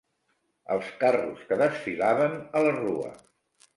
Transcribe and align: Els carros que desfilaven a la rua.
Els 0.75 0.87
carros 1.03 1.43
que 1.49 1.59
desfilaven 1.63 2.35
a 2.61 2.65
la 2.69 2.73
rua. 2.81 3.13